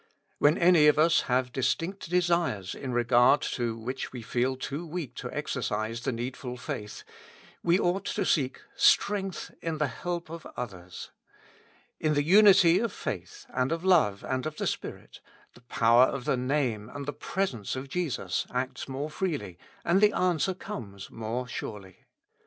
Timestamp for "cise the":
5.61-6.11